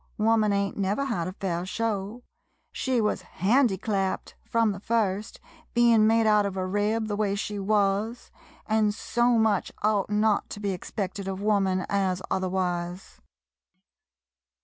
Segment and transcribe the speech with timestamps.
[0.17, 2.23] Woman ain't never had a fair show—
[2.71, 5.39] she was handiclapped frum the first,
[5.75, 8.31] bein' made out of a rib, the way she wuz,
[8.65, 13.21] an' so much ought not to be expected of woman as otherwise.